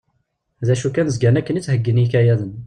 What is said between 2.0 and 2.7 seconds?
i yikayaden.